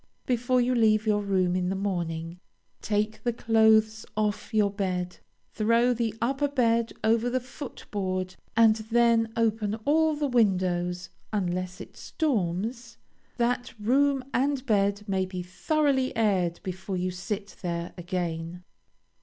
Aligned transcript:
Before 0.25 0.59
you 0.59 0.73
leave 0.73 1.05
your 1.05 1.21
room 1.21 1.55
in 1.55 1.69
the 1.69 1.75
morning, 1.75 2.39
take 2.81 3.21
the 3.23 3.31
clothes 3.31 4.03
off 4.17 4.51
your 4.51 4.71
bed, 4.71 5.17
throw 5.53 5.93
the 5.93 6.15
upper 6.19 6.47
bed 6.47 6.91
over 7.03 7.29
the 7.29 7.39
foot 7.39 7.85
board, 7.91 8.35
and 8.57 8.77
then 8.77 9.31
open 9.37 9.75
all 9.85 10.15
the 10.15 10.25
windows 10.25 11.11
(unless 11.31 11.79
it 11.79 11.95
storms), 11.95 12.97
that 13.37 13.75
room 13.79 14.23
and 14.33 14.65
bed 14.65 15.03
may 15.07 15.23
be 15.23 15.43
thoroughly 15.43 16.17
aired 16.17 16.59
before 16.63 16.97
you 16.97 17.11
sit 17.11 17.57
there 17.61 17.93
again. 17.95 18.63